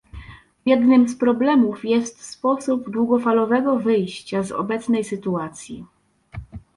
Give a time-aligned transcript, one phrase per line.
[0.65, 5.85] Jednym z problemów jest sposób długofalowego wyjścia z obecnej sytuacji